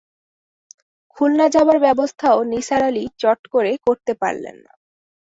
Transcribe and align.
খুলনা 1.17 1.45
যাবার 1.49 1.77
ব্যবস্থাও 1.79 2.37
নিসার 2.51 2.81
আলি 2.83 3.03
চট 3.17 3.39
করে 3.47 3.71
করতে 3.85 4.11
পারলেন 4.21 4.55
না। 4.65 4.71